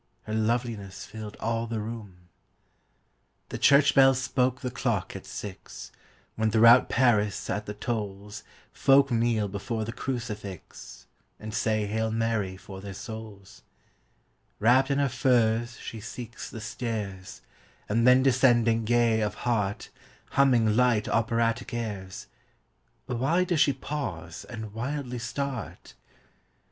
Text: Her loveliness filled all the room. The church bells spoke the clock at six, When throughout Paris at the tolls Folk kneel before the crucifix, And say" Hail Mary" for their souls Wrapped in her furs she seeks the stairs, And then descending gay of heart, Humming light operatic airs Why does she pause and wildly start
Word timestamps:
Her 0.23 0.33
loveliness 0.33 1.05
filled 1.05 1.35
all 1.35 1.67
the 1.67 1.79
room. 1.79 2.27
The 3.49 3.59
church 3.59 3.93
bells 3.93 4.19
spoke 4.19 4.61
the 4.61 4.71
clock 4.71 5.15
at 5.15 5.27
six, 5.27 5.91
When 6.35 6.49
throughout 6.49 6.89
Paris 6.89 7.51
at 7.51 7.67
the 7.67 7.75
tolls 7.75 8.41
Folk 8.73 9.11
kneel 9.11 9.47
before 9.47 9.85
the 9.85 9.91
crucifix, 9.91 11.05
And 11.39 11.53
say" 11.53 11.85
Hail 11.85 12.09
Mary" 12.09 12.57
for 12.57 12.81
their 12.81 12.95
souls 12.95 13.61
Wrapped 14.57 14.89
in 14.89 14.97
her 14.97 15.07
furs 15.07 15.77
she 15.77 15.99
seeks 15.99 16.49
the 16.49 16.61
stairs, 16.61 17.41
And 17.87 18.07
then 18.07 18.23
descending 18.23 18.85
gay 18.85 19.21
of 19.21 19.35
heart, 19.45 19.91
Humming 20.31 20.75
light 20.75 21.07
operatic 21.07 21.75
airs 21.75 22.25
Why 23.05 23.43
does 23.43 23.59
she 23.61 23.73
pause 23.73 24.45
and 24.45 24.73
wildly 24.73 25.19
start 25.19 25.93